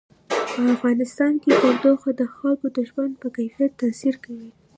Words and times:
په 0.55 0.59
افغانستان 0.75 1.33
کې 1.41 1.51
تودوخه 1.61 2.09
د 2.19 2.21
خلکو 2.35 2.67
د 2.77 2.79
ژوند 2.89 3.13
په 3.21 3.27
کیفیت 3.37 3.71
تاثیر 3.81 4.15
کوي. 4.23 4.49